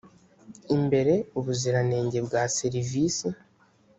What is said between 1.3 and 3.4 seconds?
ubuziranenge bwa serivisi